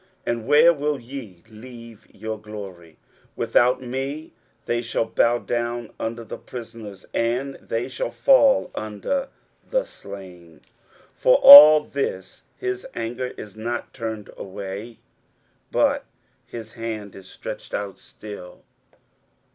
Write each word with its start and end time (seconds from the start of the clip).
and 0.25 0.47
where 0.47 0.73
will 0.73 0.99
ye 0.99 1.43
leave 1.47 2.07
your 2.11 2.39
glory? 2.41 2.97
23:010:004 3.37 3.37
Without 3.37 3.81
me 3.83 4.33
they 4.65 4.81
shall 4.81 5.05
bow 5.05 5.37
down 5.37 5.91
under 5.99 6.23
the 6.23 6.39
prisoners, 6.39 7.05
and 7.13 7.53
they 7.61 7.87
shall 7.87 8.09
fall 8.09 8.71
under 8.73 9.29
the 9.69 9.85
slain. 9.85 10.61
For 11.13 11.35
all 11.37 11.81
this 11.81 12.41
his 12.57 12.87
anger 12.95 13.27
is 13.37 13.55
not 13.55 13.93
turned 13.93 14.31
away, 14.35 14.97
but 15.71 16.05
his 16.47 16.73
hand 16.73 17.15
is 17.15 17.29
stretched 17.29 17.75
out 17.75 17.99
still. 17.99 18.63